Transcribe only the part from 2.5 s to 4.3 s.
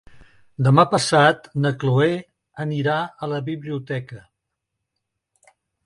anirà a la biblioteca.